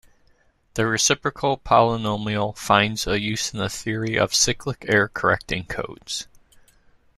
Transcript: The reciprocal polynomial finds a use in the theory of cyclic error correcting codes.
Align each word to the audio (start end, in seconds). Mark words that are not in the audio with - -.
The 0.73 0.87
reciprocal 0.87 1.59
polynomial 1.59 2.57
finds 2.57 3.05
a 3.05 3.19
use 3.21 3.53
in 3.53 3.59
the 3.59 3.69
theory 3.69 4.17
of 4.17 4.33
cyclic 4.33 4.83
error 4.89 5.09
correcting 5.13 5.65
codes. 5.65 6.27